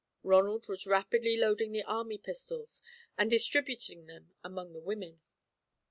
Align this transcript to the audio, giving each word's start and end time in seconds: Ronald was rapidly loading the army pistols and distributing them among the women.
Ronald 0.23 0.67
was 0.67 0.87
rapidly 0.87 1.37
loading 1.37 1.73
the 1.73 1.83
army 1.83 2.17
pistols 2.17 2.81
and 3.19 3.29
distributing 3.29 4.07
them 4.07 4.33
among 4.43 4.73
the 4.73 4.81
women. 4.81 5.21